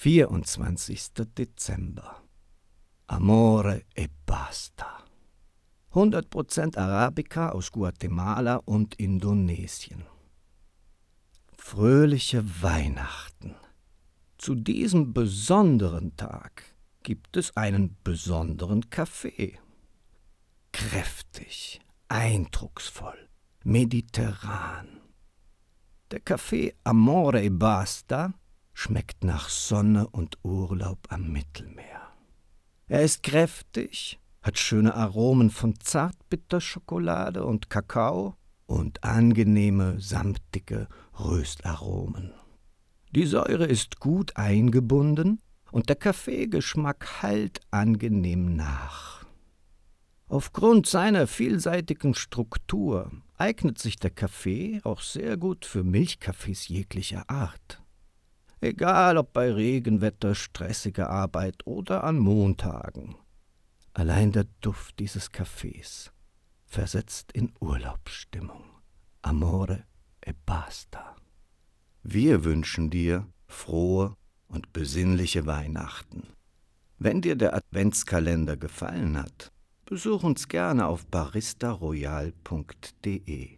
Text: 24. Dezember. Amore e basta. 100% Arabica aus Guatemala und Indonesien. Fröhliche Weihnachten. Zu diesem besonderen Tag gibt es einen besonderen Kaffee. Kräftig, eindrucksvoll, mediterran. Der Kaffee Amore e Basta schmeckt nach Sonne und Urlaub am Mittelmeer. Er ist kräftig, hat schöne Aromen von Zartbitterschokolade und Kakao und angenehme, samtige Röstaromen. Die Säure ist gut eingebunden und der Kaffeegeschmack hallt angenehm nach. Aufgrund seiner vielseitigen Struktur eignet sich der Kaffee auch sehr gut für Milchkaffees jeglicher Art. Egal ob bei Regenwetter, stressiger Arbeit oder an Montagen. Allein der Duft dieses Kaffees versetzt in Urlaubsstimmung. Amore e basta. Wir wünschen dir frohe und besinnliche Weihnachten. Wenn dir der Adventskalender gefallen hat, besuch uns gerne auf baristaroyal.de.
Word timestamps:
24. 0.00 1.26
Dezember. 1.36 2.22
Amore 3.08 3.86
e 3.96 4.06
basta. 4.24 5.04
100% 5.92 6.78
Arabica 6.78 7.48
aus 7.48 7.72
Guatemala 7.72 8.62
und 8.64 8.94
Indonesien. 8.94 10.04
Fröhliche 11.56 12.44
Weihnachten. 12.62 13.56
Zu 14.36 14.54
diesem 14.54 15.12
besonderen 15.12 16.16
Tag 16.16 16.76
gibt 17.02 17.36
es 17.36 17.56
einen 17.56 17.96
besonderen 18.04 18.90
Kaffee. 18.90 19.58
Kräftig, 20.70 21.80
eindrucksvoll, 22.06 23.28
mediterran. 23.64 25.00
Der 26.12 26.20
Kaffee 26.20 26.76
Amore 26.84 27.42
e 27.42 27.48
Basta 27.48 28.32
schmeckt 28.78 29.24
nach 29.24 29.48
Sonne 29.48 30.06
und 30.06 30.38
Urlaub 30.44 31.08
am 31.08 31.32
Mittelmeer. 31.32 32.12
Er 32.86 33.02
ist 33.02 33.24
kräftig, 33.24 34.20
hat 34.40 34.56
schöne 34.56 34.94
Aromen 34.94 35.50
von 35.50 35.80
Zartbitterschokolade 35.80 37.44
und 37.44 37.70
Kakao 37.70 38.36
und 38.66 39.02
angenehme, 39.02 40.00
samtige 40.00 40.86
Röstaromen. 41.18 42.32
Die 43.10 43.26
Säure 43.26 43.66
ist 43.66 43.98
gut 43.98 44.36
eingebunden 44.36 45.40
und 45.72 45.88
der 45.88 45.96
Kaffeegeschmack 45.96 47.20
hallt 47.22 47.60
angenehm 47.72 48.54
nach. 48.54 49.24
Aufgrund 50.28 50.86
seiner 50.86 51.26
vielseitigen 51.26 52.14
Struktur 52.14 53.10
eignet 53.38 53.80
sich 53.80 53.96
der 53.96 54.10
Kaffee 54.10 54.80
auch 54.84 55.00
sehr 55.00 55.36
gut 55.36 55.66
für 55.66 55.82
Milchkaffees 55.82 56.68
jeglicher 56.68 57.28
Art. 57.28 57.82
Egal 58.60 59.18
ob 59.18 59.32
bei 59.32 59.52
Regenwetter, 59.52 60.34
stressiger 60.34 61.10
Arbeit 61.10 61.64
oder 61.66 62.02
an 62.04 62.18
Montagen. 62.18 63.16
Allein 63.92 64.32
der 64.32 64.46
Duft 64.60 64.98
dieses 64.98 65.30
Kaffees 65.30 66.10
versetzt 66.66 67.30
in 67.32 67.52
Urlaubsstimmung. 67.60 68.64
Amore 69.22 69.84
e 70.24 70.32
basta. 70.44 71.14
Wir 72.02 72.44
wünschen 72.44 72.90
dir 72.90 73.28
frohe 73.46 74.16
und 74.48 74.72
besinnliche 74.72 75.46
Weihnachten. 75.46 76.24
Wenn 76.98 77.20
dir 77.20 77.36
der 77.36 77.54
Adventskalender 77.54 78.56
gefallen 78.56 79.16
hat, 79.18 79.52
besuch 79.84 80.24
uns 80.24 80.48
gerne 80.48 80.86
auf 80.86 81.06
baristaroyal.de. 81.06 83.57